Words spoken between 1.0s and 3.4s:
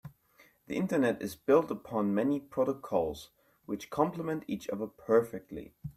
is built upon many protocols